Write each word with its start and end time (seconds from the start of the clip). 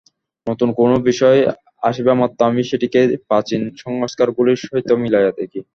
নূতন 0.47 0.69
কোন 0.79 0.91
বিষয় 1.09 1.39
আসিবামাত্র 1.83 2.39
আমি 2.49 2.61
সেটিকেই 2.69 3.07
প্রাচীন 3.29 3.61
সংস্কারগুলির 3.83 4.61
সহিত 4.63 4.89
মিলাইয়া 5.03 5.31
দেখি। 5.39 5.59